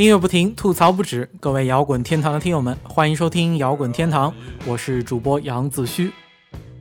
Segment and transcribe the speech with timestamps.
[0.00, 1.28] 音乐不停，吐槽不止。
[1.40, 4.32] 各位摇滚天堂的听友们，欢迎收听摇滚天堂，
[4.64, 6.10] 我是主播杨子虚，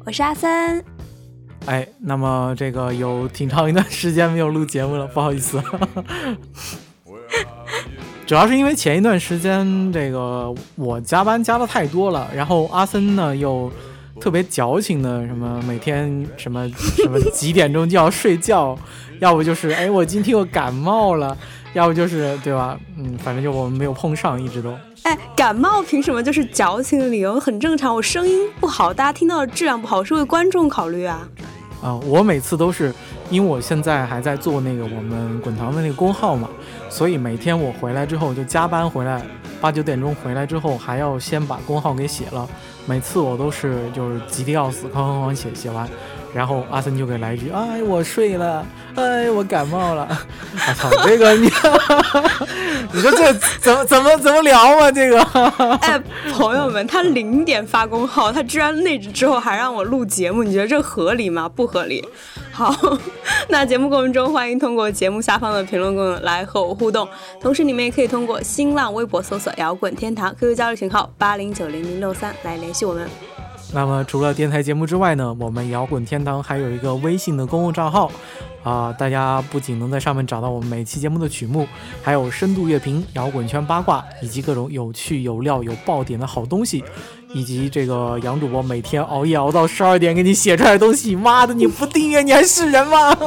[0.06, 0.82] 我是阿森。
[1.66, 5.62] 哎，那么这个有挺长一段时间没有录节目了，不好意思。
[8.26, 13.70] 主要是因为前一段时间这个我加班加的太多了，然后阿森呢又
[14.22, 18.80] 特别矫情的，什么每天什么什么几点钟就要睡觉，
[19.20, 21.38] 要不就是哎我今天又感冒了，
[21.74, 22.78] 要不就是对吧？
[22.98, 24.76] 嗯，反正就我们没有碰上，一直都。
[25.04, 27.40] 哎，感冒凭什么就是矫情的理由？
[27.40, 31.28] 很正常，我声音不好，大家听到的质量不好，是为观众考虑啊。
[31.82, 32.94] 啊，我每次都是，
[33.30, 36.50] 因为我现在还在做那个我们滚堂的那个工号嘛，
[36.90, 39.24] 所以每天我回来之后就加班回来，
[39.62, 42.46] 八九点钟回来之后还要先把工号给写了，
[42.86, 45.88] 每次我都是就是急得要死，哐哐哐写写完。
[46.34, 50.08] 然后阿森就给来一句：“哎，我睡了，哎，我感冒了。
[50.68, 51.50] ”我操，这个你，
[52.94, 54.92] 你说这怎么怎么怎么聊啊？
[54.92, 55.20] 这个，
[55.82, 56.00] 哎，
[56.34, 61.50] 朋友们，他零点发工号，他居然那之后还让我录节目，你觉得这合理吗？
[61.50, 62.08] 不合理。
[62.52, 62.76] 好，
[63.48, 67.08] 那节目过程中，欢迎通过节目下方的评论功能来和我互动，
[67.42, 73.10] 同时你们也可以通过新浪微博搜索“摇滚天堂 ”，QQ 交流群号八零九零零六三来联系我们。
[73.72, 78.12] 那么除了电台节目之外呢，我们摇滚天堂还有一个微信的公共账号，
[78.64, 81.68] 啊，大家不仅能在上面找到我们每期节目的曲目，
[82.02, 86.84] 还有深度乐评、摇滚圈八卦，以及各种有趣有料有爆点的好东西，
[87.32, 93.16] 以及这个杨主播每天熬夜熬到十二点给你写出来的东西，妈的，你不订阅你还是人吗？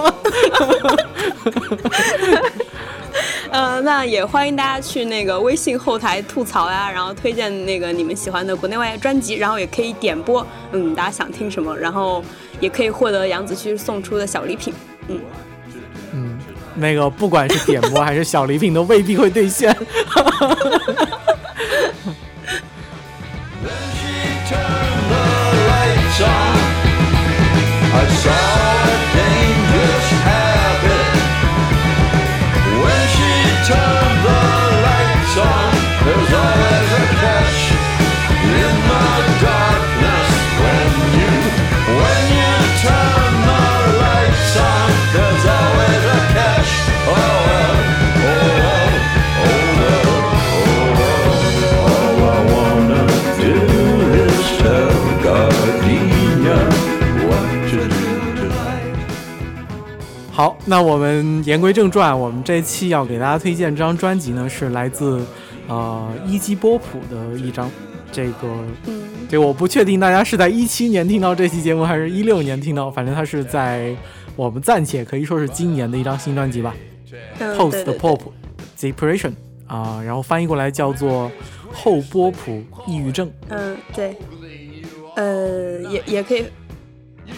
[3.52, 12.24] 呃，那也欢迎大家去那个微信后台吐槽呀，然后推荐那个你们喜欢的国内外专辑，然后也可以点播，嗯，大家想听什么，然后
[12.60, 14.72] 也可以获得杨子旭送出的小礼品，
[15.08, 15.20] 嗯
[16.14, 16.38] 嗯，
[16.74, 19.76] 那个不管是点播还是小礼品都未必会兑现。
[20.06, 20.24] 好，
[60.72, 65.22] 那我们言归正传，我们这期要给大家推荐这张专辑呢，是来自
[65.68, 67.70] 呃一基波普的一张，
[68.10, 68.48] 这个，
[68.86, 73.94] 嗯，这我不确定大家是在一七年听到这期节目，还是一六年听到，反正它是在
[74.34, 76.74] 我们暂且可以说是今年的一张新专辑吧
[77.38, 78.20] ，Post Pop
[78.80, 79.32] Depression
[79.66, 81.30] 啊，然后翻译过来叫做
[81.70, 84.16] 后波普抑郁症，嗯，对，
[85.16, 86.46] 呃，也也可以。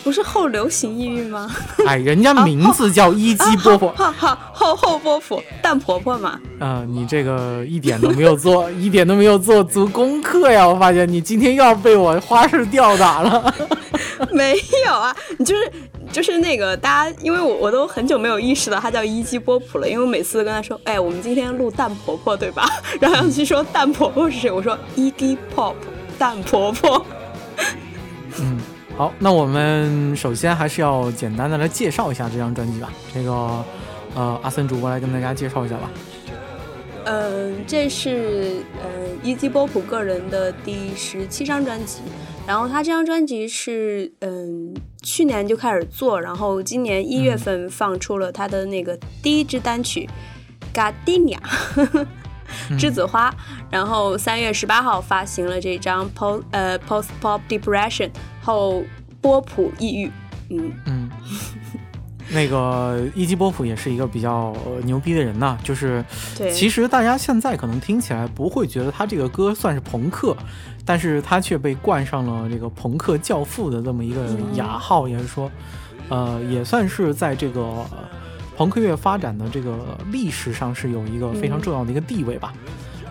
[0.02, 1.50] 不是后流行抑郁吗？
[1.86, 6.38] 哎，人家名字叫一基波普，哈哈后后波普蛋婆婆嘛。
[6.58, 10.66] 啊，你这个一点都没有做， 一点都没有做足功课呀！
[10.66, 13.54] 我发现你今天又要被我花式吊打了。
[14.32, 14.54] 没
[14.86, 15.72] 有啊，你就是
[16.12, 22.68] 就是那个大家，因为我我都很久没有意识到他叫一基波普了，因为我每次都跟他说，哎，我们今天录蛋婆婆对吧？
[23.00, 24.50] 然后杨去说蛋婆婆是谁？
[24.50, 25.74] 我说一基 pop
[26.18, 27.04] 蛋婆婆。
[28.40, 28.58] 嗯。
[28.96, 32.92] 好，那我们首先还是要简单的来介绍一下这张专辑吧。
[33.12, 33.32] 这个，
[34.14, 35.90] 呃，阿森主播来跟大家介绍一下吧。
[37.06, 38.88] 嗯，这是呃
[39.20, 42.02] 伊基波普个人的第十七张专辑。
[42.46, 44.72] 然后他这张专辑是嗯
[45.02, 50.08] 去年就开始做，然后今年一月份放出了他的那个第一支单曲
[50.76, 51.40] 《Gardenia
[52.78, 53.28] 栀子花》，
[53.70, 58.10] 然后三月十八号发行了这张 Post 呃 Post Pop Depression。
[58.44, 58.82] 后
[59.20, 60.10] 波普抑郁，
[60.50, 60.72] 嗯。
[60.86, 61.10] 嗯，
[62.30, 64.54] 那个伊基波普也是一个比较
[64.84, 66.04] 牛逼的人呐，就是，
[66.52, 70.36] 其实大家现在可能听起来不会觉得他这个歌算是朋克，
[70.84, 75.50] 但是他却被冠上了这个朋克教父的这么一个雅号，也是说，
[76.08, 77.84] 呃，也算是在这个
[78.56, 82.54] 朋克乐发展的这个历史上是有一个非常重要的一个地位吧，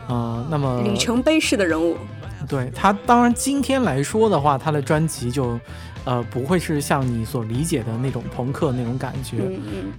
[0.08, 1.96] 呃，那么里程碑式的人物。
[2.50, 5.60] 对他，当然今天来说的话，他的专辑就，
[6.06, 9.38] 呃，不会是像你所理解的那种朋克那种感觉，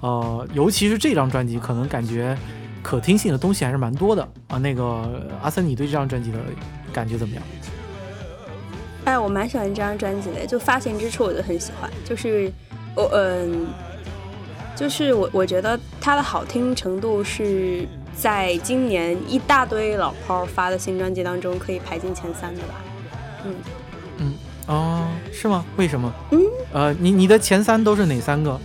[0.00, 2.37] 呃，尤其是这张专辑，可能感觉
[2.82, 4.58] 可听性的东西还是蛮多的啊。
[4.58, 6.38] 那个阿森，你对这张专辑的
[6.93, 7.43] 感觉怎么样？
[9.05, 12.50] 哎，我蛮喜欢这张专辑的，就发行之初我就很喜欢，就是
[12.94, 13.67] 我嗯，
[14.75, 22.75] 就是我我觉得它的好听程度是在今年一大堆老炮发的新专辑当中可以排进前三的吧。
[23.44, 23.55] 嗯
[24.19, 24.34] 嗯
[24.66, 25.64] 哦，是吗？
[25.76, 26.12] 为什么？
[26.31, 26.40] 嗯
[26.72, 28.58] 呃，你你的前三都是哪三个？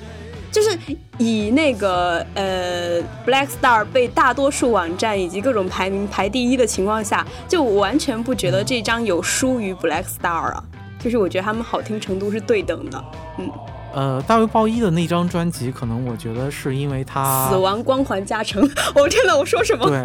[0.52, 0.78] 就是
[1.20, 10.64] 以那个呃，Black Star 被大多数网站以及各种排名排第一的情况下，就完全不觉得这张有输于 Black Star 啊。
[10.98, 13.04] 就是我觉得他们好听程度是对等的。
[13.38, 13.52] 嗯，
[13.94, 18.62] 呃，大卫鲍伊的那张专辑，可能我觉得是因为他死亡光环加成。
[18.96, 19.90] 我天呐，我说什么？
[19.90, 20.04] 对。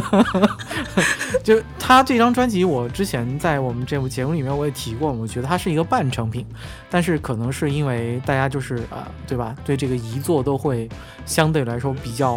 [1.42, 6.44] 就他这张专辑，我之前在我们这部节目里面我也提过，我觉得它是一个半成品，
[6.90, 9.54] 但是可能是因为大家就是呃，对吧？
[9.64, 10.88] 对这个遗作都会
[11.24, 12.34] 相对来说比较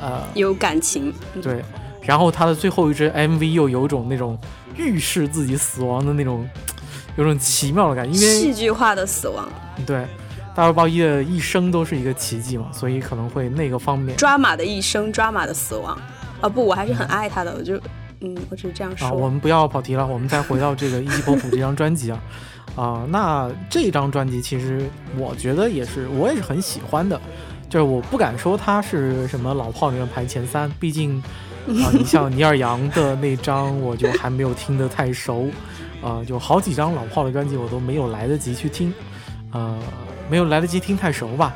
[0.00, 1.12] 呃有感情。
[1.42, 1.62] 对，
[2.02, 4.38] 然后他的最后一支 MV 又有种那种
[4.76, 6.46] 预示自己死亡的那种，
[7.16, 9.48] 有种奇妙的感觉，因为戏剧化的死亡。
[9.86, 10.06] 对，
[10.54, 15.96] 大卫鲍伊的一生都是一个奇迹嘛，所以可能会那个方面抓马的一生，抓马的死亡。
[16.40, 17.80] 啊不，我还是很爱他的，我就。
[18.22, 19.08] 嗯，我只是这样说。
[19.08, 22.20] 啊，我们不要跑题了，我们再回到这个《一级波普》这张专辑啊。
[22.76, 24.86] 啊，那这张专辑其实
[25.16, 27.18] 我觉得也是，我也是很喜欢的。
[27.70, 31.16] 就是我不敢说它是什么老炮里面排前三，毕竟
[31.66, 35.48] 啊，你像尼尔杨的那张，我就还没有听得太熟。
[36.02, 38.92] 啊，有好几张老炮的专辑我都没有来得及去听，
[39.52, 39.78] 呃，
[40.30, 41.52] 没有来得及听太熟吧。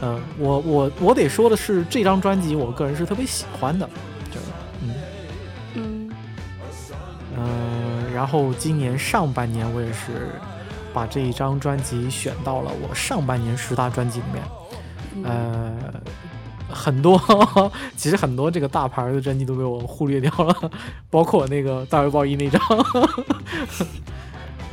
[0.00, 3.88] 呃，我我我得说的是，这张专辑我个人是特别喜欢的。
[4.30, 4.38] 就
[7.38, 10.30] 嗯，然后今年上半年我也是
[10.92, 14.42] 把这一张专辑选到了我上半年十大专辑里面。
[15.24, 15.72] 呃，
[16.70, 17.20] 很多，
[17.96, 20.70] 其实很多这个大牌的专辑都被我忽略掉了，
[21.10, 22.60] 包括那个大卫鲍伊那张。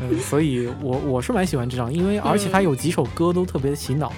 [0.01, 4.11] 嗯，所以我我是蛮喜欢这张，因为而且它有几首歌都特别的洗脑，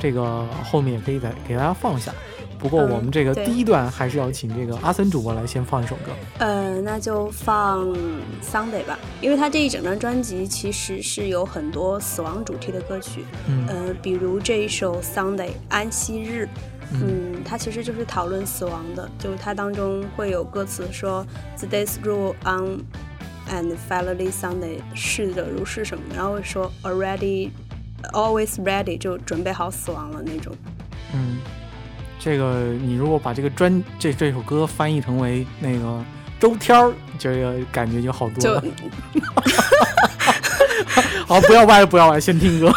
[0.00, 2.12] 这个后面也可以再给大家放下。
[2.58, 6.10] 不过我们这个第一段还是要请这个阿森主播来先放一首歌。
[6.38, 7.86] 呃，那就放
[8.42, 13.24] Sunday 吧，因为他这一整张专辑其实是有很多死亡主题的歌曲。
[13.46, 13.64] 嗯。
[13.68, 16.48] 呃，比如这一首 Sunday 安息日，
[16.92, 21.26] 嗯，它其实就是讨论死亡的，就是它当中会有歌词说
[21.58, 22.84] The days roll on
[23.50, 27.50] and finally Sunday 是的如是什么，然后会说 Already
[28.12, 30.54] always ready 就准备好死亡了那种。
[31.12, 31.38] 嗯。
[32.20, 36.04] 这个你如果把这个专这这首歌翻译成为那个
[36.40, 38.64] 周天儿，这个感觉就好多了。
[41.28, 42.72] 好，不要歪，不要歪，先听歌。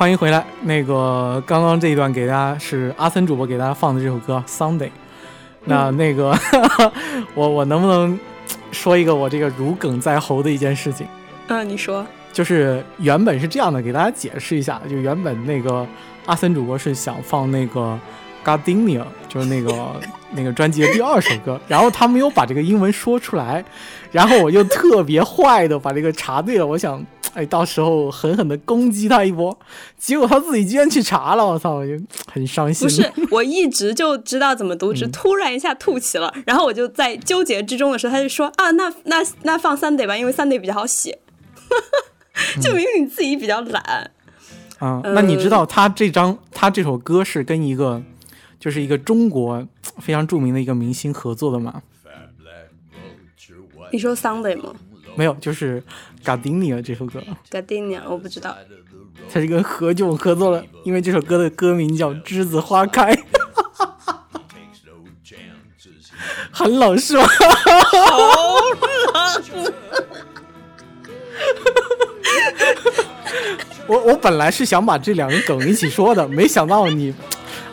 [0.00, 0.42] 欢迎回来。
[0.62, 4.86] 那个刚刚这一段给大家是阿森主播给大家放的这首歌《Sunday》。
[5.66, 6.34] 那那个
[7.36, 8.18] 我我能不能
[8.72, 11.06] 说一个我这个如鲠在喉的一件事情？
[11.48, 12.06] 嗯，你说。
[12.32, 14.80] 就是原本是这样的，给大家解释一下。
[14.88, 15.86] 就原本那个
[16.24, 18.00] 阿森主播是想放那个
[18.48, 20.00] 《Gardenia》，就是那个
[20.32, 23.62] 那个专辑的第二首歌，然后他没有把这个英文说出来，
[24.10, 26.66] 然后我就特别坏的把这个查对了。
[26.66, 27.04] 我想。
[27.34, 29.56] 哎，到时候狠狠的攻击他一波。
[29.96, 31.92] 结果他自己居然去查了，我操，我就
[32.26, 32.86] 很伤心。
[32.86, 41.18] 不是， 我一直就知道怎么读，只突然一下吐起了，然后我就在纠结之中的时候，他就说啊，那那那放 Sunday 吧，因为 Sunday 比较好写。
[42.60, 44.10] 就明明你自己比较懒。
[44.78, 48.02] 啊，那你知道他这张他这首歌是跟一个
[48.58, 49.66] 就是一个中国
[49.98, 51.82] 非常著名的一个明星合作的吗？
[53.92, 54.72] 你说 Sunday 吗？
[55.16, 55.82] 没有，就是
[56.24, 57.22] Gardenia 这首歌。
[57.50, 58.56] Gardenia 我不知道。
[59.32, 63.14] 他是跟何炅合作了，因为这首歌的歌名叫《栀子花开》。
[66.52, 67.24] 很冷是吧？
[67.26, 68.08] 好
[69.54, 69.72] 冷。
[73.86, 77.12] 我我本来是想把这两个梗一起说的，没想到你，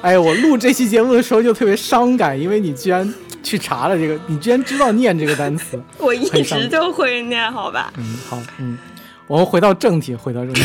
[0.02, 3.14] 哎我录这期节目的时候就特别伤感，因为你居然
[3.48, 5.82] 去查了这个，你居然知道念这个单词。
[5.98, 7.94] 我一直就会念，好吧？
[7.98, 8.78] 嗯，好，嗯，
[9.28, 10.62] 我们回到正题，回到正题。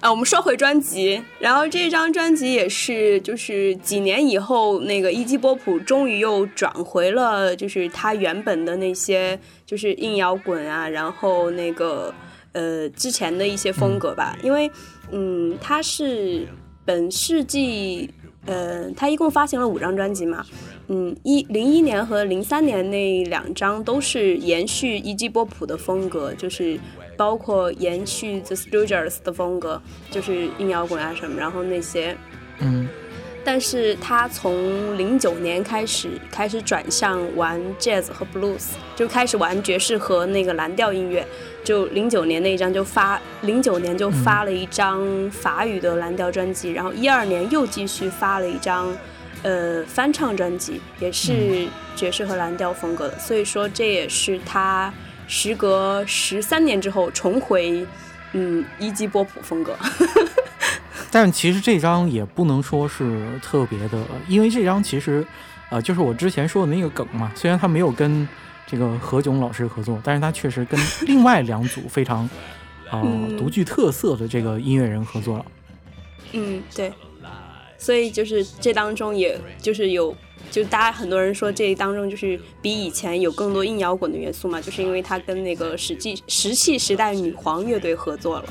[0.00, 12.12] 啊， 我们说回专辑，然后这张专辑也是，就是几年以后，那个伊基波普终于又转回了，就是他原本的那些，就是硬摇滚啊，然后那个。
[12.52, 14.68] 呃，之前的一些风格吧，因为，
[15.12, 16.44] 嗯，他是
[16.84, 18.10] 本世纪，
[18.44, 20.44] 呃，他一共发行了五张专辑嘛，
[20.92, 26.76] 嗯，一零一年和零三年那两张都是延续伊基波普的风格，就是
[27.16, 29.80] 包括延续 The Stooges 的风格，
[30.10, 32.16] 就是硬摇滚啊什么，然后那些，
[32.58, 32.88] 嗯。
[33.42, 41.24] 但是他从零九年开始开始转向玩 jazz 和 blues，就开始玩爵士和那个蓝调音乐。
[41.64, 48.92] 就零九年那一张就发，零九年就发了一张法语的蓝调专辑，然后一二年又继续发了一张，
[49.42, 51.66] 呃，翻唱专辑，也是
[51.96, 53.18] 爵士和蓝调风格的。
[53.18, 54.92] 所以说这也是他
[55.26, 57.86] 时隔十三年之后重回，
[58.32, 59.76] 嗯，一级波普风格。
[61.10, 65.26] 但其实这张也不能说是特别的，因为这张其实，
[65.70, 67.32] 呃，就是我之前说的那个梗嘛。
[67.34, 68.28] 虽然他没有跟
[68.66, 72.28] 这个何炅老师合作，但是他确实跟另外两组非常
[72.90, 73.02] 啊
[73.36, 75.44] 独具特色的这个音乐人合作了。
[76.32, 76.92] 嗯，对。
[77.80, 80.14] 所以就是这当中，也就是有，
[80.50, 88.44] 就大家很多人说这当中就是比以前有更多硬摇滚的元素嘛，就是因为他跟那个石器石器时代女皇乐队合作了。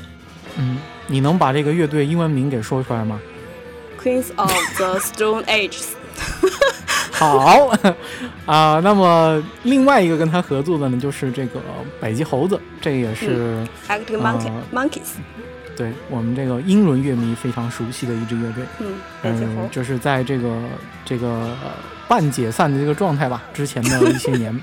[0.58, 0.76] 嗯。
[1.06, 3.20] 你能把这个乐队英文名给说出来吗
[4.00, 5.80] ？Queens of the Stone Age。
[7.10, 7.68] 好
[8.46, 11.60] 啊，那么另外一个跟他合作的呢，就是这个
[12.00, 15.18] 北极猴子，这也是 Arctic Monkey Monkeys。
[15.76, 18.64] 对我们这个英伦乐迷非常熟悉的一支乐队。
[18.78, 20.58] 嗯，北极猴就是在这个
[21.04, 21.56] 这个
[22.08, 24.58] 半解散的这个状态吧，之前的 一些年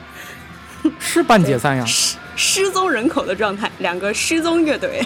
[0.99, 5.05] 是半解散呀， 失失踪人口的状态，两个失踪乐队。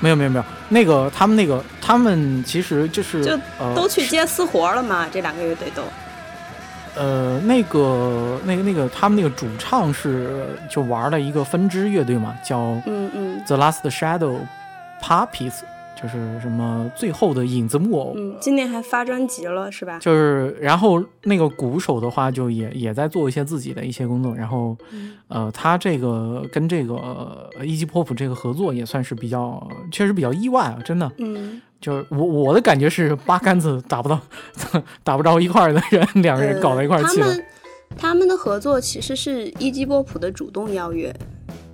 [0.00, 3.38] 没有没有没有，那个他们那个他们其实就是就
[3.74, 5.82] 都去接私活了嘛，这两个乐队都。
[6.96, 14.40] 呃，那个那个那个他们那个主唱是就玩了一个分支乐队嘛，叫嗯嗯 The Last Shadow
[15.04, 15.54] Puppies。
[15.96, 19.98] 就是什么最后的影子木偶，嗯，今年还发专辑了是吧？
[20.00, 24.34] 就是，然后那个鼓手的话，就也也在做一些自己的一些工作。
[24.34, 24.76] 然后，
[25.28, 31.10] 呃，他这个跟这个伊基波普这个合作也算是比较，确实比较意外啊，真的。
[31.18, 34.20] 嗯， 就是我我的感觉是八竿子打不到，
[35.04, 37.28] 打不着一块儿的人，两个人搞到一块儿去了。
[37.28, 37.44] 他们
[37.96, 41.14] 他们的合作其实是一基波普的主动邀约，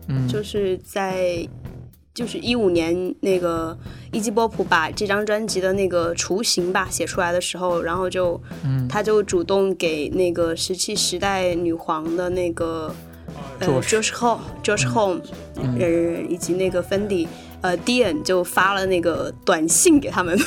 [0.09, 1.49] 嗯，就是在。
[2.13, 3.77] 就是一五年那个
[4.13, 8.41] 伊基波普把这张专辑的那个雏形吧写出来的时候，然后就，
[8.89, 12.95] 他就主动给那个石器时代女皇的那个
[13.61, 15.21] 呃 Josh Home Josh Home，
[15.79, 17.29] 呃以及那个 Fendi
[17.61, 20.39] 呃，Dian 就发了那个短信给他们，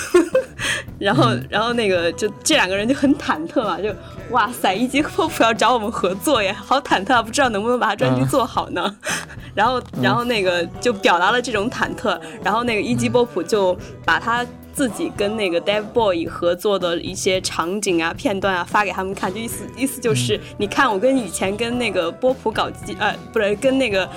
[0.99, 3.93] 然后然后那个就这两个人就很忐忑嘛，就
[4.31, 8.95] 哇塞一级波普要找我们合作耶，好忐忑啊，不知道能不能把他专辑做好呢。
[9.53, 14.43] 然后，然后那个就表达了这种忐忑，然后那个一级波普就把他
[14.73, 24.09] 自己跟那个 Dave Boy 合作的一些场景啊、片段啊发给他们看，就意思意思就是，你看我跟以前跟那个波普搞基，呃，不是跟那个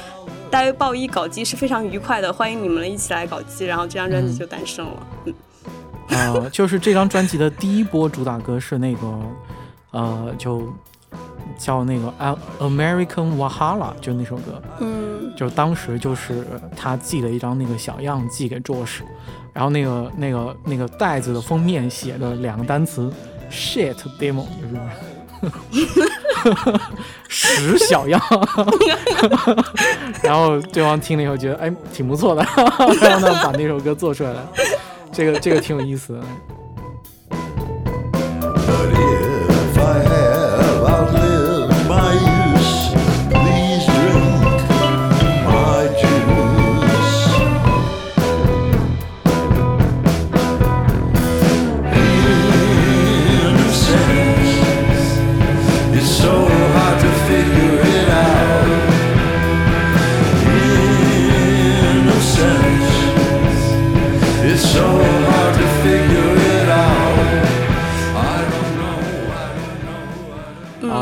[0.50, 5.06] Dave Boy 搞基是非常愉快的，欢迎你们一起来搞基，然后这张专辑就诞生了。
[5.24, 5.34] 嗯，
[6.10, 9.20] 呃，就是这张专辑的第一波主打歌是那个，
[9.90, 10.72] 呃，就。
[11.58, 12.12] 叫那个
[12.58, 16.44] 《American Wahala》，就那首歌，嗯，就当时就是
[16.76, 19.00] 他寄了一张那个小样寄给 Josh，
[19.54, 23.10] 然后那个那个那个袋子的封面写的两个单词
[23.50, 26.10] “shit demo”，就是，
[27.28, 28.20] 十小样，
[30.22, 32.42] 然后对方听了以后觉得哎挺不错的，
[33.00, 34.48] 然后呢把那首歌做出来了，
[35.12, 36.20] 这个这个挺有意思的。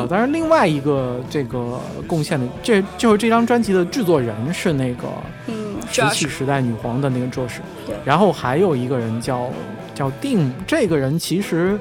[0.06, 5.08] 当然，另外一个这个贡献的，这就是这张专辑的制作人是那个，
[5.46, 7.48] 嗯，石器时代女皇的那个作 o
[7.86, 7.96] 对。
[8.04, 9.50] 然后还有一个人叫
[9.94, 11.78] 叫定，这个人其实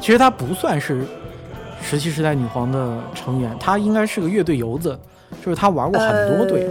[0.00, 1.04] 其实他不算是
[1.82, 4.98] 石器时代女皇的成员，他应该是个乐队游子，
[5.44, 6.68] 就是他玩过很多队。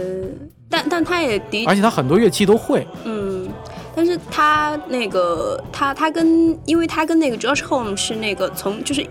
[0.68, 2.86] 但但他也的，而且他很多乐器都会。
[3.04, 3.48] 嗯，
[3.94, 9.06] 但是他那个他他跟，因为他跟那个 Josh Home 是那个从就是。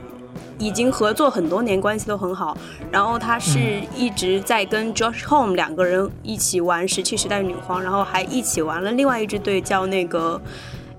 [0.62, 2.56] 已经合作很多年，关系都很好。
[2.92, 3.60] 然后他是
[3.98, 10.40] 一直在跟 Josh Home 两个人一起玩《石器时代女皇》，然后还一起玩了另外一支队，叫那个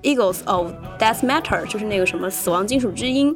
[0.01, 3.35] Eagles of Death Matter，就是那个什么死亡金属之音。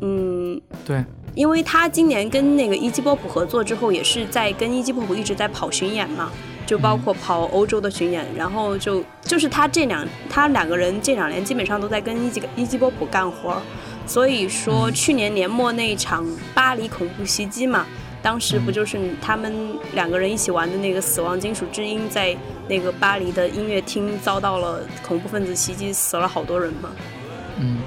[0.00, 1.04] 嗯，对。
[1.34, 6.32] 因为他今年跟那个伊基波普合作之后，也是在跟伊基波普一直在跑巡演嘛，
[6.66, 8.26] 就包括跑欧洲的巡演。
[8.34, 13.60] 然后就就是他这两他两个人这两年基本上都在跟伊基伊基波普干活。
[14.08, 17.86] 所以说，去年年末那一场巴黎恐怖袭击嘛，
[18.22, 19.52] 当时不就是他们
[19.94, 22.34] 两个人一起玩的那个《死亡金属之音》在
[22.66, 26.88] 那个巴黎的音乐厅遭到了恐怖分子袭击，死了好多人嘛。
[27.58, 27.78] 嗯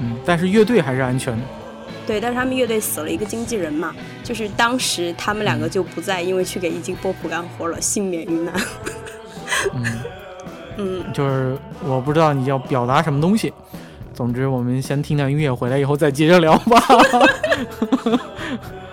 [0.00, 1.42] 嗯，但是乐队还是安全的。
[2.04, 8.54] 对，但是他们乐队死了一个经纪人嘛，就是当时他们两个就不在，因为去给伊基波普干活了，幸免于难。
[9.72, 9.84] 嗯
[10.76, 13.52] 嗯，就是我不知道你要表达什么东西。
[14.14, 16.80] 总之，我们先听点音乐，回来以后再接着聊吧。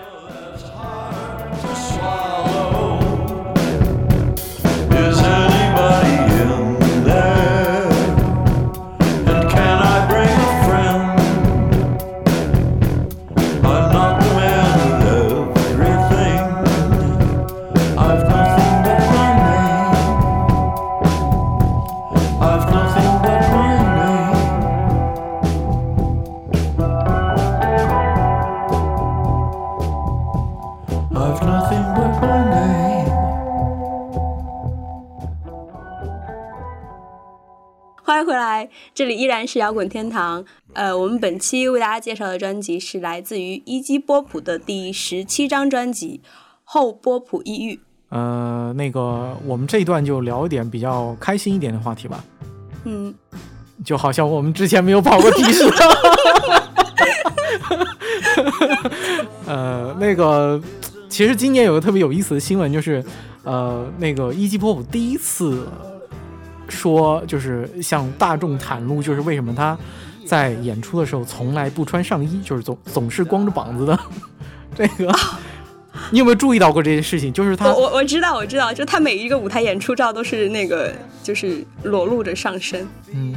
[38.93, 40.43] 这里依然是摇滚天堂。
[40.73, 46.19] 呃，我们本期为大家介绍的专辑是来自于伊基波普的第十七张专辑
[46.63, 47.75] 《后波普抑郁》。
[48.09, 52.23] 呃，那个，我们这一段就聊一点比较开心一点的话题吧。
[52.83, 53.13] 嗯，
[53.85, 55.77] 就好像我们之前没有跑过题似的。
[59.45, 60.61] 呃，那个，
[61.07, 63.01] 其实今年有个特别有意思的新闻，就是
[63.43, 65.65] 呃，那个伊基波普第一次。
[66.71, 69.77] 说就是向大众袒露，就是为什么他
[70.25, 73.99] 在演出的时候从来不穿上衣，就是总总是光着膀子的。
[74.73, 75.13] 这个，
[76.11, 77.33] 你有没有注意到过这件事情？
[77.33, 82.87] 就是他，我我知道，我知道，就他每一个舞台演出照都是那个，就是裸露着上身。
[83.13, 83.35] 嗯，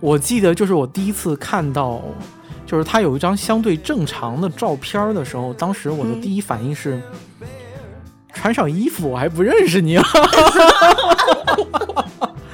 [0.00, 2.02] 我记得就是我第一次看到，
[2.66, 7.00] 就是他有一张相对正常的照片的时候，当时我的第一反应是，
[8.34, 10.02] 穿上衣服我还不认识你啊。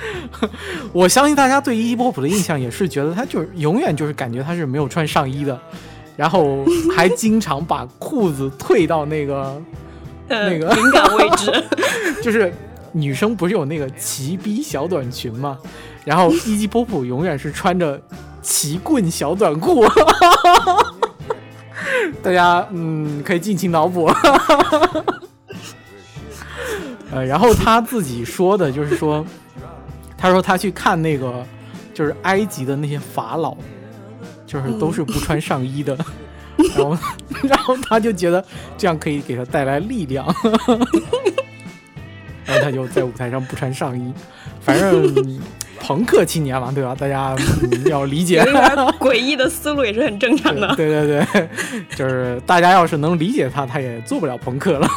[0.92, 5.58] 我相信大家对伊基波普的印象也是觉得他就是永远就是感觉他是没有穿上衣的，
[6.16, 9.62] 然后还经常把裤子退到那个
[10.28, 11.64] 那个敏感位置，
[12.22, 12.52] 就是
[12.92, 15.58] 女生不是有那个齐逼小短裙吗？
[16.04, 18.00] 然后伊基波普永远是穿着
[18.42, 19.84] 奇棍小短裤，
[22.22, 24.10] 大家嗯可以尽情脑补。
[27.10, 29.24] 呃，然后他自己说的就是说。
[30.16, 31.44] 他说他去看那个，
[31.92, 33.56] 就是埃及的那些法老，
[34.46, 35.96] 就是都是不穿上衣的，
[36.76, 36.98] 然后，
[37.42, 38.44] 然后他就觉得
[38.78, 40.26] 这样可以给他带来力量，
[42.44, 44.12] 然后他就在舞台上不穿上衣，
[44.60, 45.40] 反正
[45.78, 46.94] 朋克青年嘛，对吧？
[46.98, 47.36] 大家
[47.84, 48.42] 要理解，
[48.98, 50.74] 诡异的思路也是很正常的。
[50.74, 51.48] 对对对，
[51.94, 54.88] 就是大家要是能理解他，他也做不了朋克了。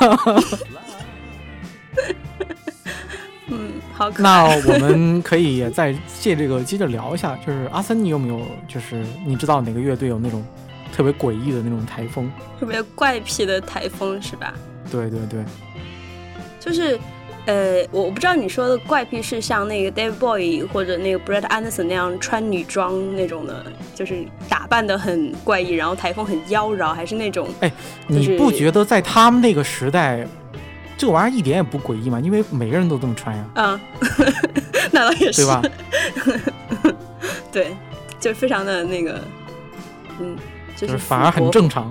[4.17, 10.43] 那我们可以也再借这个接着聊一下，就是阿森，你有没有就是你知道哪个乐队有那种
[10.95, 14.53] 特别诡异的那种台风，特别怪癖的台风是吧？
[14.91, 15.43] 对对对，
[16.59, 16.99] 就是。
[17.45, 27.47] 呃，我我不知道你说的怪癖是像那个 Dave Boy 或者那个 Brett Anderson 那样穿女装那种的，就是打扮的很怪异，然后台风很妖娆，还是那种？
[27.61, 27.71] 哎，
[28.07, 30.27] 就是你不觉得在他们那个时代，
[30.99, 32.19] 这个玩意儿一点也不诡异嘛？
[32.19, 33.79] 因为每个人都这么穿呀，啊，
[34.91, 35.61] 那倒也是，对吧？
[37.49, 37.73] 对，
[38.19, 39.21] 就非常的那个，
[40.19, 40.35] 嗯，
[40.75, 41.89] 就就是是反而很，正常。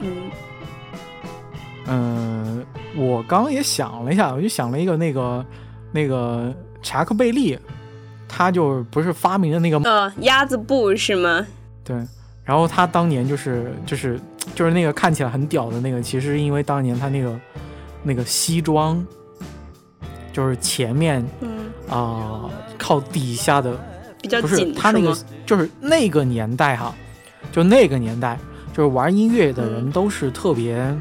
[0.00, 0.30] 嗯
[1.88, 5.44] 嗯，我刚刚也想了一下，我就想了一个那个
[5.92, 6.50] 那个
[6.82, 7.58] 查克贝利，
[8.26, 11.46] 他就不是发明的那个呃，鸭子布是吗？
[11.84, 11.94] 对，
[12.44, 14.18] 然后他当年就是就是
[14.54, 17.38] 就是那个看起来很屌的那个，其实是因为当年他那个
[18.02, 19.04] 那个西装，
[20.32, 23.72] 就是前面嗯，啊、靠底下的
[24.40, 26.94] 不是比较紧，他那个就是那个年代哈，
[27.52, 28.38] 就那个年代，
[28.72, 30.96] 就是玩音乐的人嗯都是特别、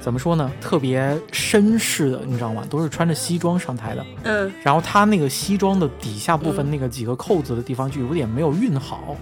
[0.00, 0.50] 怎么说呢？
[0.60, 2.64] 特别绅士的，你知道吗？
[2.70, 4.06] 都是穿着西装上台的。
[4.24, 9.16] 嗯然后他那个西装的底下部分嗯那个几个扣子的地方就有点没有熨好，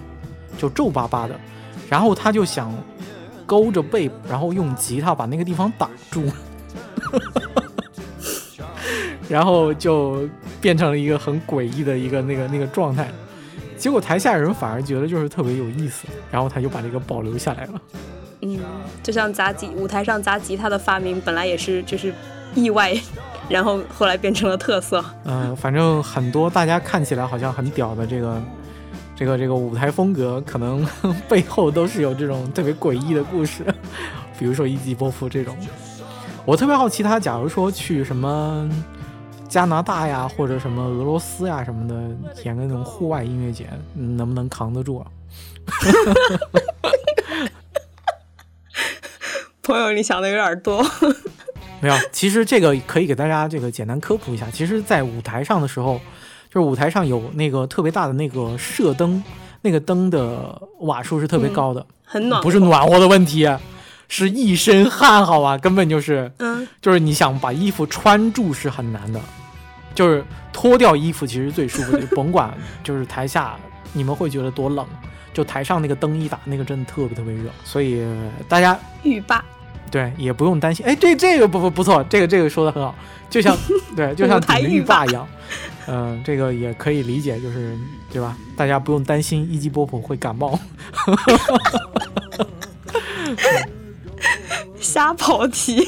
[0.57, 1.39] 就皱巴巴的。
[1.89, 2.73] 然后他就想
[3.45, 6.23] 勾着背，然后用吉他把那个地方挡住，
[9.29, 10.27] 然后就
[10.61, 13.09] 变成了一个很诡异的一个那个那个状态。
[13.77, 17.81] 结果台下人反而觉得就是特别有意思，然后他就把这个保留下来了。
[18.41, 18.59] 嗯，
[19.03, 22.13] 就像砸吉舞台上砸吉他的发明，本来也是就是
[22.55, 22.95] 意外，
[23.49, 25.03] 然后后来变成了特色。
[25.25, 28.41] 嗯、反正很多大家看起来好像很屌的这个
[29.15, 30.87] 这个这个舞台风格，可能
[31.29, 33.63] 背后都是有这种特别诡异的故事，
[34.39, 35.55] 比如说一级波夫这种。
[36.47, 38.69] 我特别好奇他，假如说去什么
[39.49, 41.93] 加拿大呀，或者什么俄罗斯呀什么的，
[42.45, 45.07] 演个那种户外音乐节，嗯能不能扛得住啊？
[49.61, 50.81] 朋友，你想的有点多。
[51.81, 54.49] 没有，其实这个可以给大家这个简单科普一下。
[54.49, 55.99] 其实，在舞台上的时候，
[56.49, 59.21] 就是舞台上有那个特别大的那个射灯，
[59.63, 63.45] 那个灯的瓦数是特别高的，很暖和，不是暖和的问题，
[64.07, 65.57] 是一身汗，好吧？
[65.57, 69.19] 根本就是嗯就是你想把衣服穿住是很难的，
[69.93, 73.55] 就是脱掉衣服其实最舒服的，就甭管就是台下
[73.93, 74.85] 你们会觉得多冷，
[75.33, 78.05] 就台上那个灯一打，那个真的特别特别热，所以
[78.47, 79.43] 大家浴霸，
[79.91, 80.85] 对，也不用担心。
[80.85, 82.95] 哎，这这个不不不错，这个这个说的很好，
[83.29, 83.55] 就像
[83.95, 85.27] 对，就像舞台顶着浴霸浴霸一样。
[85.89, 87.77] 嗯、这个也可以理解，就是
[88.11, 88.35] 对吧？
[88.57, 90.59] 大家不用担心一级波普会感冒。
[94.79, 95.87] 瞎跑题。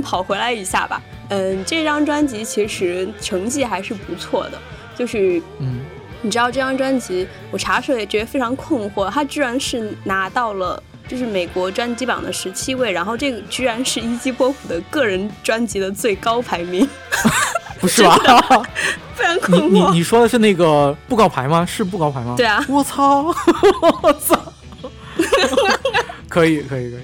[0.00, 1.00] 们跑回来一下吧。
[1.28, 4.58] 嗯，这张专辑其实成绩还是不错的，
[4.96, 5.80] 就是嗯，
[6.22, 16.88] 你知道这张专辑，我查出来也觉得非常困惑，它居然是拿到了就是美国专辑榜的十七位，然后这个居然是一基波普的个人专辑的最高排名，
[17.78, 18.16] 不是吧？
[19.14, 19.90] 非常你困惑。
[19.92, 21.64] 你你说的是那个布告牌吗？
[21.64, 22.34] 是布告牌吗？
[22.36, 23.32] 对啊我操！
[24.02, 24.36] 我操！
[26.28, 27.00] 可以可以可以。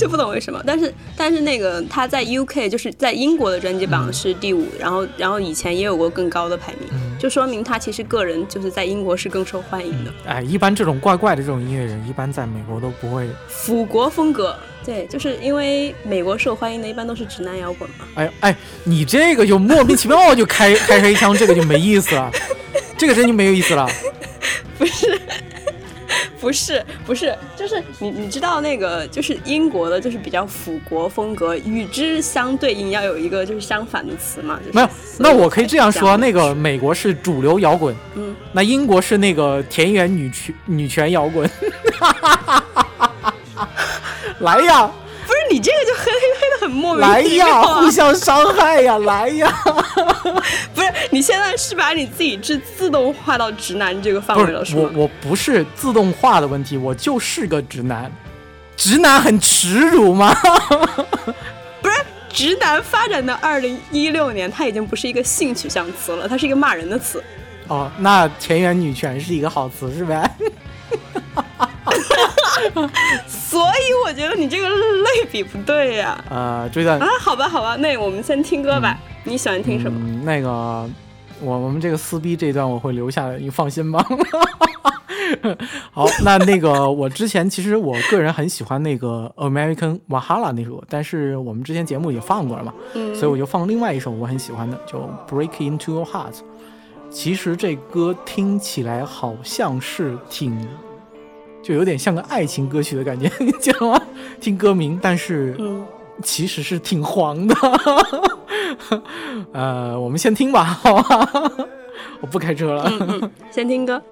[0.00, 10.10] 就不懂为什么，但是但是那个他在 UK 就是在英国的专辑榜是第五，然后然后以前也有过更高的排名，嗯就说明他其实个人就是在英国是更受欢迎的。
[10.24, 13.28] 哎，一般这种怪怪的这种音乐人，一般在美国都不会。
[13.46, 18.06] 腐国风格，对，就是因为美国受欢迎的一般都是直男摇滚嘛。
[18.14, 22.32] 哎哎，你这个就莫名其妙就开开黑枪，这个就没意思了，
[22.96, 23.86] 这个真就没有意思了。
[24.78, 25.20] 不是
[26.40, 34.58] 不是不是，就是你你知道那个就是英国的，就是比较腐国风格，与之相对应要有一个就是相反的词嘛。
[34.64, 41.50] 就是没有，那我可以这样说，那个个美国是主流摇滚，嗯，那英国是那个田园女权女权摇滚。
[44.40, 44.90] 来呀，
[45.26, 46.19] 不是你这个就黑黑黑的
[46.70, 49.52] 很莫名来呀，互相伤害呀，来呀！
[50.74, 54.88] 不是你现在是把你自己是自动化到直男这个范围了是吗？
[54.92, 58.10] 是我，我不是自动化的问题，我就是个直男。
[58.76, 60.34] 直男很耻辱吗？
[61.82, 61.96] 不是
[62.30, 67.22] 直男发展到二零一六年，它已经不是一个性取向词了，它是一个骂人的词。
[67.68, 70.30] 哦，那田园女权是一个好词是呗？
[73.26, 77.06] 所以我觉得你这个类比不对呀、呃，追赞啊。
[77.20, 78.98] 好吧，好吧，那我们先听歌吧。
[79.24, 79.98] 你喜欢听什么？
[80.02, 80.88] 嗯，那个
[81.40, 84.04] 我我们这个撕逼这段我会留下来，你放心吧。
[85.92, 96.40] 好，那那个我之前其实我个人很喜欢那个 American Valhalla 那首歌，但是我们之前节目也放过了嘛，嗯所以我就放另外一首我很喜欢的，就 Break Into Your Heart。
[97.10, 100.66] 其实这歌听起来好像是挺，
[101.70, 104.02] 就有点像个爱情歌曲的感觉， 你知道吗？
[104.40, 105.86] 听歌名，但是嗯，
[106.20, 107.54] 其实是挺黄的。
[109.54, 111.52] 呃，我们先听吧，好吧？
[112.20, 112.92] 我不开车了。
[112.98, 114.02] 嗯先听歌。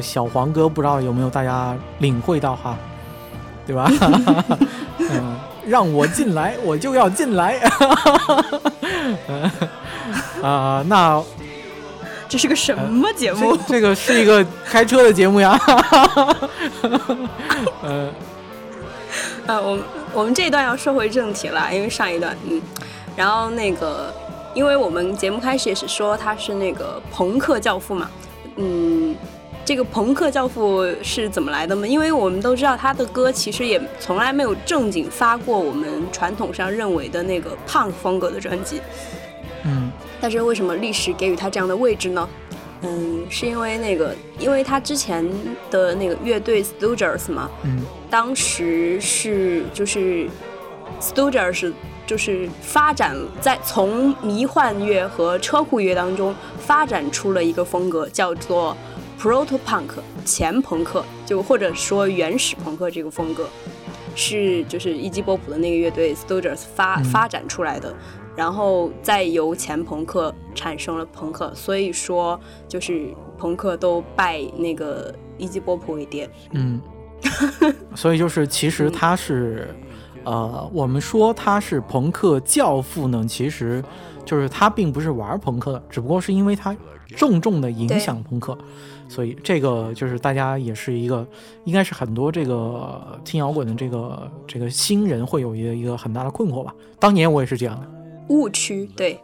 [0.00, 2.74] 个小黄歌不知道有没有大家领会到哈，
[3.66, 3.90] 对吧？
[4.98, 5.36] 嗯，
[5.66, 7.60] 让我进来，我就要进来。
[10.42, 11.22] 啊、那
[12.28, 13.62] 这是个什么节目这？
[13.74, 15.58] 这个是一个开车的节目呀。
[17.82, 18.08] 呃，
[19.46, 19.84] 呃，我们
[20.14, 22.60] 我们这一段要说回正题了，因为上一段，嗯，
[23.16, 24.12] 然后那个，
[24.54, 28.08] 因为我们节目开始也是说他是那个朋克教父嘛，
[28.56, 29.14] 嗯，
[29.70, 31.86] 这个朋克教父是怎么来的吗？
[31.86, 38.80] 因为我们都知道他的歌其实也从来没有正经发过我们传统上认为的那个 punk 风格的专辑，
[39.62, 42.28] 嗯但是为什么历史给予他这样的位置呢？
[42.82, 45.24] 嗯，是因为那个，因为他之前
[45.70, 50.28] 的那个乐队 Stooges 嘛，嗯当时是就是
[51.00, 51.72] Stooges 是
[52.04, 58.76] 就是发展在从迷幻乐和车库乐当中发展出了一个风格，叫做
[59.20, 59.90] proto punk
[60.24, 63.46] 前朋克，就或者说原始朋克这个风格，
[64.14, 67.94] 是就是伊基波普的那个乐队 Stooges 发、嗯发展出来的。
[68.34, 76.30] 然后再由前朋克产生了朋克，所以说就是朋克都拜那个伊基波普为爹。
[76.52, 76.80] 嗯，
[77.94, 79.68] 所以就是其实他是，
[80.24, 83.84] 呃，我们说他是朋克教父呢，其实
[84.24, 86.74] 就是他并不是玩朋克的，只不过是因为他
[87.16, 88.56] 重重的影响朋克，
[89.10, 91.26] 所以这个就是大家也是一个，
[91.64, 96.72] 应该是很多这个听摇滚的这个这个新人会有一个一个很大的困惑吧。
[97.00, 97.86] 当年我也是这样的，
[98.28, 99.18] 误区，对，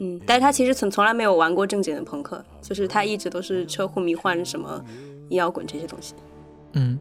[0.00, 4.84] 嗯，但是他其实从从来没有玩过正经的朋克，就是他一直都是车库迷幻什么
[5.30, 6.14] 阴摇滚这些东西。
[6.74, 7.00] 嗯，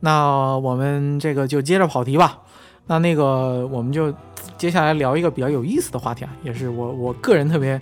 [0.00, 2.42] 那我们这个就接着跑题吧。
[2.86, 4.12] 那那个我们就
[4.58, 7.80] 接下来聊一个比较有意思的话题啊，也是我我个人特别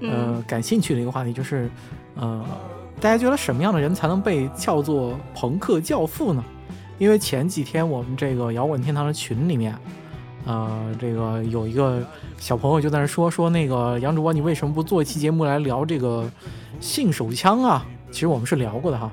[0.00, 1.70] 呃嗯感兴趣的一个话题，就是
[2.16, 2.44] 呃，
[3.00, 6.44] 大家觉得什么样的人才能被叫做朋克教父呢？
[6.98, 9.72] 因为前几天我们这个摇滚天堂的群里面，
[10.44, 12.02] 呃，这个有一个
[12.38, 16.28] 小朋友就在那说说那个杨主播，你为什么不做一期节目来聊这个
[16.80, 17.86] 性手枪啊？
[18.10, 19.12] 其实我们是聊过的哈。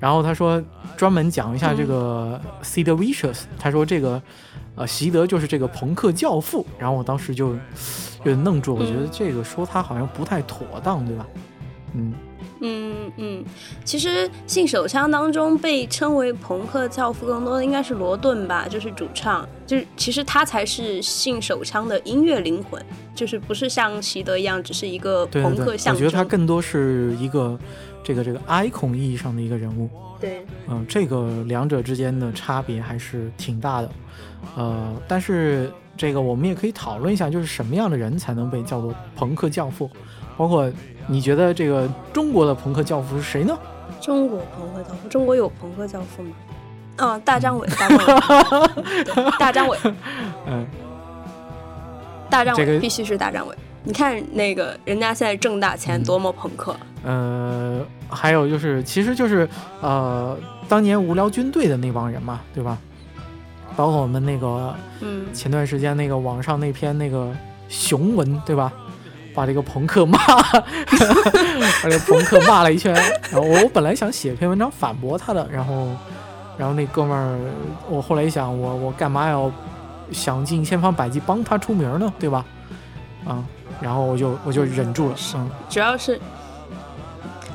[0.00, 0.62] 然后他说
[0.96, 4.22] 专门讲一下这个 Sid Vicious，他说这个
[4.76, 6.64] 呃席德就是这个朋克教父。
[6.78, 7.58] 然后我当时就有
[8.24, 11.26] 点愣住，我觉得嗯这个说他好像不太妥当，对吧？
[11.92, 12.14] 嗯，
[12.66, 13.44] 嗯嗯，
[13.84, 25.94] 其实信手枪当中被称为朋克教父更多的应该是罗顿吧，就是主唱，就是其实他才是信手枪的音乐灵魂，就是不是像席德一样只是一个朋克象征。
[25.94, 27.58] 我觉得他更多是一个
[28.02, 29.88] 这个这个 icon 意义上的一个人物。
[30.18, 33.90] 对，嗯，这个两者之间的差别还是挺大的。
[34.56, 39.90] 呃，但是这个我们也可以讨论一下，就是什么样的人才能被叫做朋克教父？
[40.38, 40.70] 包括
[41.06, 43.56] 你觉得这个中国的朋克教父是谁呢？
[44.00, 46.30] 中国朋克教父，中国有朋克教父吗？
[46.98, 49.78] 哦，大张伟，大张伟， 大张伟，
[50.46, 50.66] 嗯，
[52.30, 53.54] 大张伟、这个必须是大张伟。
[53.84, 56.74] 你看那个人家现在挣大钱，嗯多么朋克！
[57.04, 59.48] 呃，还有就是，其实就是
[59.80, 60.36] 呃，
[60.68, 62.76] 当年无聊军队的那帮人嘛，对吧？
[63.76, 67.30] 包括我们那个嗯，前段时间那个网上那篇那个
[67.68, 68.72] 雄文，对吧？
[69.36, 72.92] 把这个朋克骂， 把这个朋克骂了一圈。
[73.30, 75.88] 然后我本来想写篇文章反驳他的，然后，
[76.56, 77.38] 然后那哥们儿，
[77.88, 79.52] 我后来一想，我我干嘛要
[80.10, 82.10] 想尽千方百计帮他出名呢？
[82.18, 82.44] 对吧？
[83.26, 83.44] 啊、
[83.80, 86.18] 然后我就我就忍住了，嗯，主要是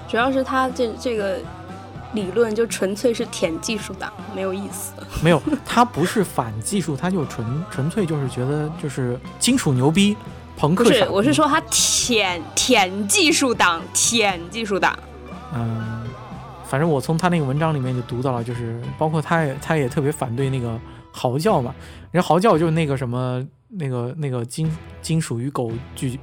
[0.08, 1.38] 主要是他这这个
[2.14, 4.92] 理论就纯粹是舔技术党，没有意思。
[5.24, 10.18] 没有，他不是反技术，他就纯纯粹就是觉得就是金属牛逼，
[10.62, 14.96] 朋不是我是说他舔舔技术党，舔技术党。
[15.56, 16.08] 嗯，
[16.66, 20.80] 反正我从他那个文章里面就读到了，就是包括他也他也特别反对那个
[21.12, 21.74] 嚎叫嘛，
[22.12, 24.72] 人家嚎叫就是那个什么那个那个金
[25.02, 26.20] 金属与狗拒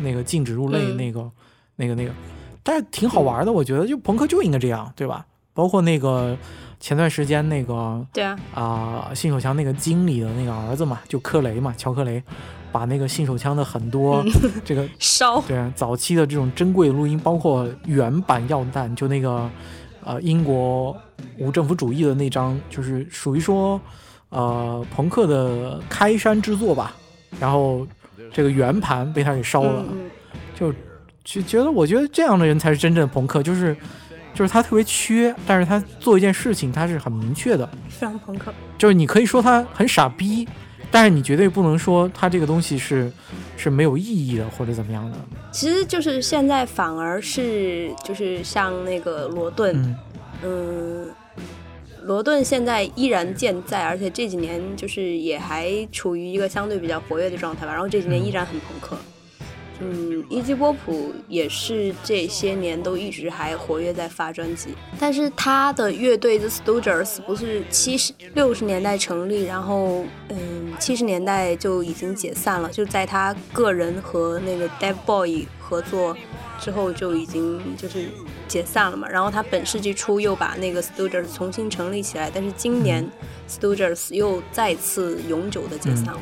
[0.00, 1.30] 那个禁止入内嗯那个、
[1.76, 2.12] 那个那个，
[2.62, 5.26] 但是挺好玩的，我觉得就朋克就应该这样，对吧？
[5.52, 6.34] 包括那个
[6.80, 12.22] 前段时间那个对啊，啊、信手强那个经理的那个儿子嘛，就科雷嘛，乔科雷，
[12.76, 14.22] 把那个信手枪的很多
[14.62, 19.50] 这个 烧对啊，早期的这种珍贵的录音，包括原版药弹，就那个
[20.04, 20.94] 呃英国
[21.38, 23.80] 无政府主义的那张，就是属于说
[24.28, 26.94] 呃朋克的开山之作吧。
[27.40, 27.86] 然后
[28.30, 29.82] 这个圆盘被他给烧了，
[30.54, 30.70] 就
[31.24, 33.74] 就觉得我觉得这样的人才是真正的朋克，就是
[34.34, 38.52] 就是他特别缺，但是他做一件事情他是很明确的，非常朋克。
[38.76, 40.46] 就是你可以说他很傻逼，
[40.90, 43.12] 但是你绝对不能说他这个东西是
[43.56, 45.18] 是没有意义的或者怎么样的。
[45.52, 49.96] 其实就是现在反而是就是像那个罗顿，嗯
[50.42, 51.08] 嗯，
[52.02, 57.72] 罗顿现在依然健在，而且这几年就是也还处于一个相对比较活跃的状态吧。
[57.72, 58.96] 然后这几年依然很朋克。
[58.96, 59.15] 嗯，
[60.28, 76.16] 伊基波普也是这些年都一直还活跃在发专辑，但是他的乐队 The Stooges 不是七十六十年代成立，然后嗯七十年代就已经解散了，就在他个人和那个 Dave Boy 合作
[76.60, 78.08] 之后就已经就是
[78.48, 79.08] 解散了嘛。
[79.08, 83.06] 然后他本世纪初又把那个 Stooges 重新成立起来，但是今年
[83.48, 86.20] Stooges 又再次永久的解散了。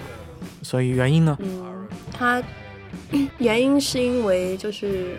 [0.63, 1.37] 所以原因呢？
[1.41, 2.43] 嗯，他
[3.39, 5.17] 原因是因为就是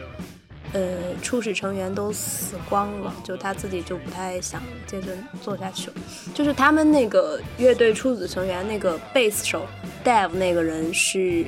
[0.74, 0.82] 呃
[1.22, 5.08] 初始成员都死光了，就他自己就不太想接着
[5.42, 5.94] 做下去了。
[6.34, 9.66] 就是他们那个乐队初始成员那个贝斯手
[10.04, 11.46] Dave 那个人是。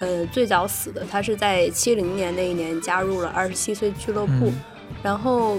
[0.00, 4.54] 呃，最早死的，他是在七零年那一年加入了二十七岁俱乐部，嗯
[5.00, 5.58] 然后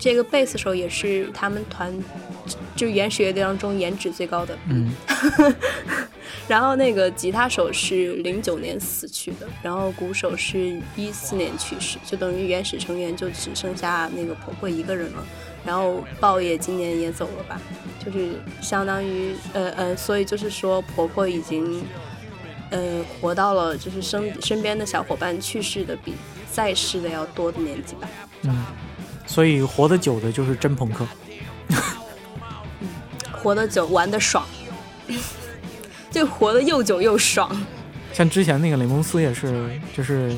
[0.00, 1.96] 这个贝斯手也是他们团
[2.74, 4.90] 就原始乐队当中颜值最高的，嗯
[6.48, 15.24] 然后那个吉他手是零九年死去的，然后鼓手是一四年去世，就等于原始成员就只剩下那个婆婆一个人了。
[15.62, 17.60] 然后豹爷今年也走了吧，
[18.02, 18.30] 就是
[18.62, 21.82] 相当于呃呃，所以就是说婆婆已经
[22.70, 26.14] 呃活到了就是身身边的小伙伴去世的比
[26.50, 28.08] 在世的要多的年纪吧。
[28.44, 28.64] 嗯，
[29.30, 31.06] 所以活得久的就是真朋克。
[33.30, 34.44] 活得久，玩得爽，
[36.10, 37.48] 就活得又久又爽。
[38.12, 40.36] 像之前那个雷蒙斯也是，就是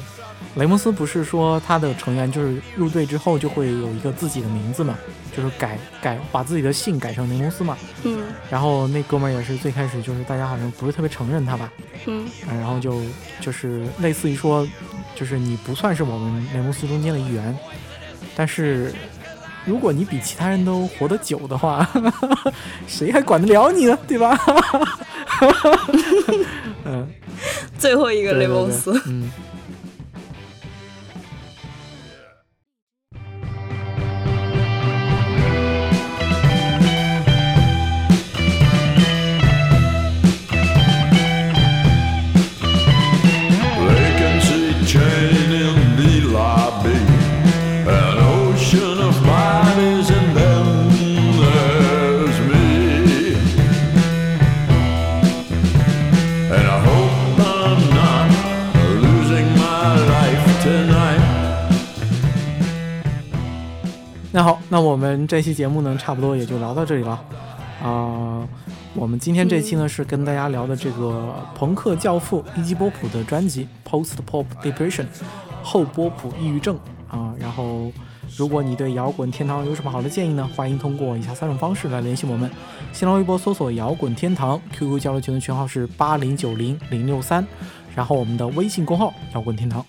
[0.57, 4.97] 雷蒙斯不是说他的成员就是入队之后就会有一个自己的名字嘛，
[5.35, 7.79] 就是改改把自己的姓改成雷蒙斯嘛。
[8.05, 11.73] 嗯然后那哥们儿也是最开始就是大家好像不是特别承认他吧，
[12.05, 13.01] 嗯嗯然后就
[13.41, 14.69] 就是类似于说，
[15.16, 17.57] 就是你不算是我们雷蒙斯中间的一员，
[18.37, 18.93] 但是
[19.64, 21.89] 如果你比其他人都活得久的话，
[22.89, 23.97] 谁还管得了你呢？
[24.09, 24.37] 对吧？
[26.85, 27.07] 嗯，
[27.78, 29.01] 最后一个雷蒙斯。
[29.07, 29.30] 嗯。
[64.35, 67.22] 那好，那我们这期节目呢，差不多也就聊到这里了。
[67.83, 68.49] 啊、
[68.95, 75.03] 我们今天这期呢、是跟大家聊的这个朋克教父伊基波普的专辑《Post Pop Depression》
[75.62, 76.78] 后波普抑郁症
[77.09, 77.93] 啊、然后，
[78.39, 80.49] 如果你对摇滚天堂有什么好的建议呢？
[80.57, 82.51] 欢迎通过以下三种方式来联系我们：
[82.91, 87.47] 新浪微博搜索“摇滚天堂 ”，QQ 交流群的群号是八零九零零六三，
[87.95, 89.85] 然后我们的微信公号“摇滚天堂”。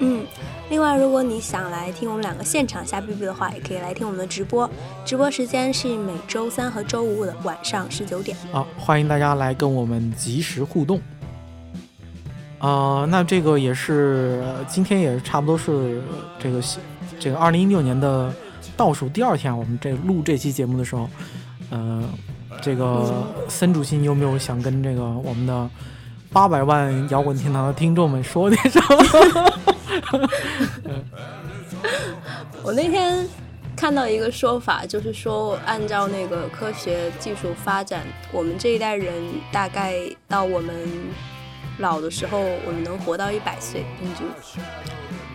[0.00, 0.24] 嗯，
[0.70, 4.68] 另外，如果你想来听我们两个现场瞎逼逼的话，也可以来听我们的直播。
[5.04, 8.36] 直播时间是每周三和周五的晚上十九点。
[8.52, 11.00] 啊，欢迎大家来跟我们及时互动。
[12.58, 16.00] 啊、那这个也是今天也差不多是
[16.40, 16.60] 这个
[17.18, 18.32] 这个二零一六年的
[18.76, 21.08] 倒数第二天，我们这录这期节目的时候，
[21.70, 22.02] 呃，
[22.60, 25.70] 这个森主席，你有没有想跟这个我们的
[26.32, 29.52] 八百万摇滚天堂的听众们说点什么？
[32.62, 33.26] 我那天
[33.76, 39.12] 看到一个说法，就是说按照那个科学技术发展，我们这一代人
[39.52, 39.94] 大概
[40.26, 40.74] 到我们
[41.78, 44.26] 老的时候，我们能活到一百岁平均。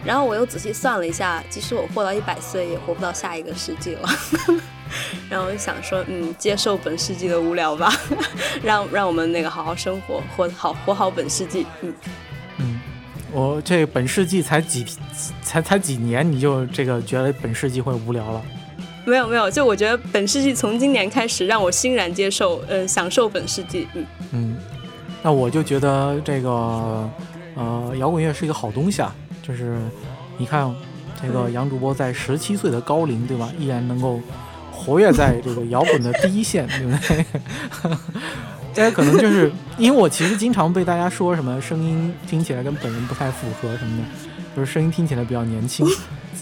[0.04, 4.10] 然后我又仔细算了一下，即使我活到一百岁，也活不到下一个世纪了。
[5.30, 7.90] 然后我就想说，嗯，接受本世纪的无聊吧，
[8.62, 11.66] 让让我们那个好好生活，活好活好本世纪。
[11.82, 11.94] 嗯，嗯，
[13.34, 14.86] 我这本世纪才几
[15.42, 18.42] 才才几年，你就这个觉得本世纪会无聊了？
[19.06, 23.88] 没有没有，就我觉得本世纪从今年开始，让我欣然接受，呃，享受本世纪。
[23.96, 24.06] 嗯。
[24.32, 24.58] 嗯，
[25.22, 27.10] 那我就觉得这个
[27.56, 29.78] 呃，摇滚乐是一个好东西啊，就是
[30.38, 30.74] 你看
[31.22, 34.22] 这个杨主播在十七岁的高龄，对吧，依然能够
[34.72, 37.26] 活跃在这个摇滚的第一线，对不对？
[38.76, 44.04] 大家可能就是因为我其实经常被大家说什么声音听起来跟本人不太符合什么的，
[44.56, 45.86] 就是声音听起来比较年轻。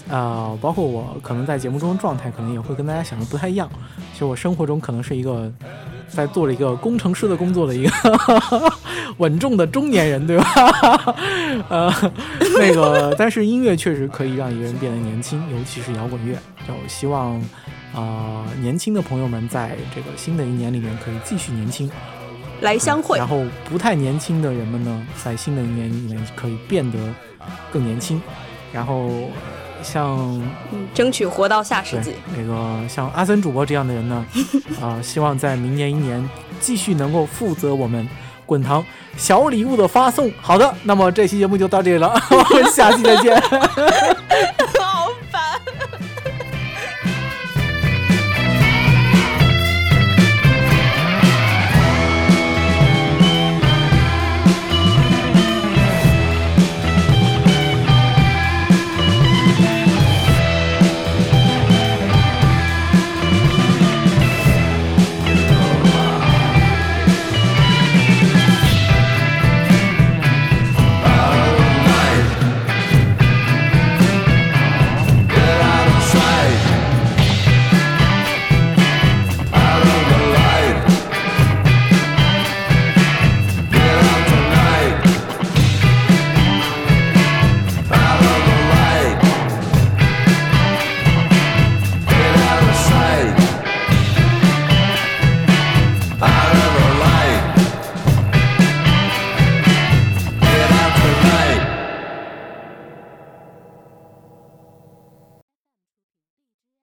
[0.08, 3.68] 啊、包括我可能在节目中的状态，可能也会跟大家想的不太一样。
[4.12, 5.50] 其实我生活中可能是一个
[6.08, 7.90] 在做了一个工程师的工作的一个
[9.18, 10.44] 稳重的中年人，对吧？
[11.68, 11.94] 呃，
[12.58, 16.36] 那个，但是音乐确实可以让一个人变得年轻，尤其是摇滚乐。
[16.66, 17.40] 就希望
[17.94, 21.90] 啊、年轻的朋友们在这个新的一年里面可以继续年轻，
[22.62, 23.28] 来相会然。
[23.28, 26.98] 后不太年轻的人们呢，在新的一年里面可以变得
[27.70, 28.20] 更年轻。
[28.72, 29.10] 然后
[29.82, 30.16] 像
[30.70, 32.14] 嗯，争取活到下世纪。
[32.34, 34.24] 那个像阿森主播这样的人呢，
[34.80, 36.26] 啊、 希望在明年一年
[36.58, 38.08] 继续能够负责我们
[38.46, 38.82] 滚堂
[39.16, 40.32] 小礼物的发送。
[40.40, 43.42] 好的，那么这期节目就到这里了，我们下期再见。